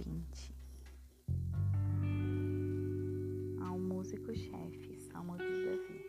seguinte. 0.00 0.54
Ao 3.60 3.78
músico-chefe, 3.78 4.98
Salmo 4.98 5.36
de 5.36 5.44
Davi. 5.44 6.04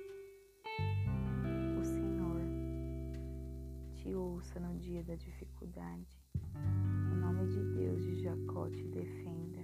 O 1.80 1.84
Senhor 1.84 2.42
te 3.96 4.16
ouça 4.16 4.60
no 4.62 4.80
dia 4.80 5.04
da 5.04 5.16
dificuldade. 5.16 6.18
O 7.12 7.16
nome 7.16 7.48
de 7.48 7.64
Deus 7.76 8.02
de 8.02 8.24
Jacó 8.24 8.70
te 8.70 8.88
defenda. 8.88 9.62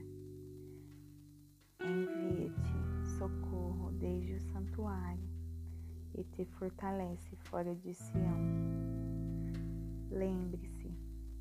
Envia-te 1.79 3.17
socorro 3.17 3.91
desde 3.93 4.33
o 4.33 4.41
santuário 4.41 5.29
e 6.15 6.23
te 6.25 6.43
fortalece 6.43 7.33
fora 7.37 7.73
de 7.75 7.93
Sião. 7.93 8.67
Lembre-se 10.11 10.76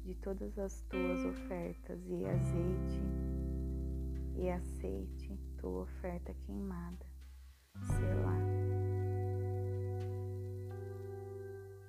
de 0.07 0.15
todas 0.15 0.57
as 0.57 0.83
tuas 0.83 1.25
ofertas 1.25 1.99
e 2.09 2.25
azeite 2.25 3.03
e 4.37 4.49
aceite 4.49 5.37
tua 5.59 5.83
oferta 5.83 6.33
queimada. 6.47 7.05
Selá. 7.87 8.37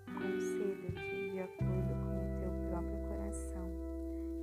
Conceda-te 0.05 1.31
de 1.31 1.39
acordo 1.39 1.93
com 2.01 2.17
o 2.17 2.39
teu 2.39 2.69
próprio 2.69 3.07
coração 3.07 3.69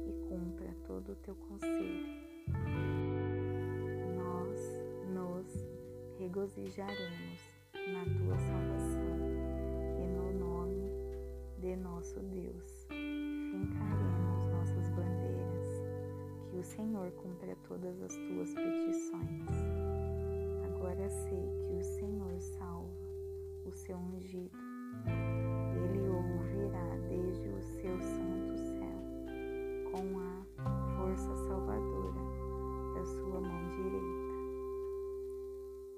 e 0.07 0.29
cumpra 0.29 0.73
todo 0.87 1.11
o 1.11 1.17
teu 1.17 1.35
conselho. 1.35 2.07
Nós 4.17 4.61
nos 5.13 5.67
regozijaremos 6.21 7.41
na 7.75 8.05
tua 8.05 8.39
salvação 8.39 9.19
e 9.99 10.07
no 10.07 10.39
nome 10.39 10.93
de 11.59 11.75
nosso 11.75 12.21
Deus 12.21 12.84
fincaremos 13.55 14.47
nossas 14.49 14.91
bandeiras. 14.91 15.85
Que 16.51 16.57
o 16.57 16.65
Senhor 16.65 17.11
cumpra 17.13 17.57
todas 17.69 18.03
as 18.03 18.15
tuas 18.17 18.53
petições. 18.55 19.49
Agora 20.65 21.09
sei 21.09 21.51
que 21.67 21.75
o 21.75 21.83
Senhor 21.83 22.41
salva 22.41 22.91
o 23.65 23.73
seu 23.73 23.97
ungido. 23.97 24.59
Ele 25.77 26.09
ouvirá 26.09 26.97
desde 27.09 27.49
o 27.49 27.61
seu 27.61 28.01
santo 28.01 28.57
céu, 28.59 29.03
com 29.91 30.19
a 30.19 30.97
força 30.97 31.35
salvadora 31.47 32.21
da 32.95 33.05
sua 33.05 33.41
mão 33.41 33.71
direita. 33.71 34.35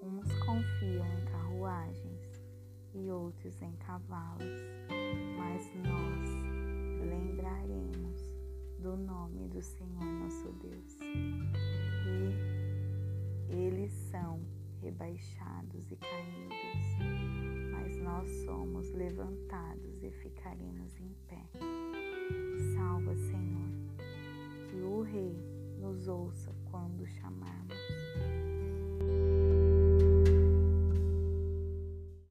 Uns 0.02 0.32
confiam 0.44 1.06
em 1.06 1.24
carruagens 1.26 2.42
e 2.94 3.10
outros 3.10 3.60
em 3.60 3.72
cavalos, 3.76 4.62
mas 5.36 5.70
nós 5.84 6.15
Senhor 9.98 10.04
nosso 10.04 10.52
Deus. 10.52 10.98
E 13.48 13.54
eles 13.54 13.92
são 14.10 14.40
rebaixados 14.82 15.90
e 15.90 15.96
caídos, 15.96 16.86
mas 17.72 17.96
nós 17.98 18.28
somos 18.44 18.92
levantados 18.92 20.02
e 20.02 20.10
ficaremos 20.10 20.98
em 21.00 21.14
pé. 21.28 21.42
Salva, 22.74 23.14
Senhor, 23.16 23.68
que 24.68 24.76
o 24.76 25.02
Rei 25.02 25.36
nos 25.78 26.08
ouça 26.08 26.54
quando 26.70 27.06
chamarmos. 27.06 28.25